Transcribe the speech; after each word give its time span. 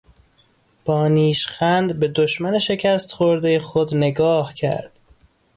با 0.85 1.07
نیشخند 1.07 1.99
به 1.99 2.07
دشمن 2.07 2.59
شکست 2.59 3.11
خوردهی 3.11 3.59
خود 3.59 3.95
نگاه 3.95 4.53
کرد. 4.53 4.91